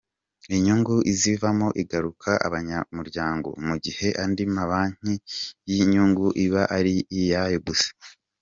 [0.55, 5.13] Inyungu izivamo igarukira abanyamuryango mu gihe andi mabanki
[5.83, 7.89] inyungu iba ari iyayo gusa.